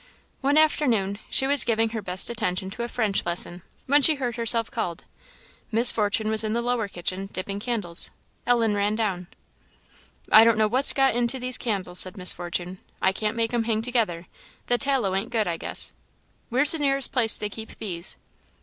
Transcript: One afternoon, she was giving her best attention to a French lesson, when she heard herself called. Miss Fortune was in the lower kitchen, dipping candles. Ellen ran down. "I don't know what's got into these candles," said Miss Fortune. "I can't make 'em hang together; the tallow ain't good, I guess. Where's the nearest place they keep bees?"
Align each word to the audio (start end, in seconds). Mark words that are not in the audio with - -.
One 0.41 0.57
afternoon, 0.57 1.19
she 1.29 1.45
was 1.45 1.63
giving 1.63 1.89
her 1.89 2.01
best 2.01 2.31
attention 2.31 2.71
to 2.71 2.81
a 2.81 2.87
French 2.87 3.23
lesson, 3.23 3.61
when 3.85 4.01
she 4.01 4.15
heard 4.15 4.35
herself 4.35 4.71
called. 4.71 5.03
Miss 5.71 5.91
Fortune 5.91 6.27
was 6.31 6.43
in 6.43 6.53
the 6.53 6.61
lower 6.63 6.87
kitchen, 6.87 7.29
dipping 7.31 7.59
candles. 7.59 8.09
Ellen 8.47 8.73
ran 8.73 8.95
down. 8.95 9.27
"I 10.31 10.43
don't 10.43 10.57
know 10.57 10.67
what's 10.67 10.91
got 10.91 11.13
into 11.15 11.37
these 11.37 11.59
candles," 11.59 11.99
said 11.99 12.17
Miss 12.17 12.33
Fortune. 12.33 12.79
"I 12.99 13.11
can't 13.11 13.37
make 13.37 13.53
'em 13.53 13.65
hang 13.65 13.83
together; 13.83 14.25
the 14.65 14.79
tallow 14.79 15.13
ain't 15.13 15.29
good, 15.29 15.47
I 15.47 15.57
guess. 15.57 15.93
Where's 16.49 16.71
the 16.71 16.79
nearest 16.79 17.11
place 17.13 17.37
they 17.37 17.47
keep 17.49 17.77
bees?" 17.77 18.17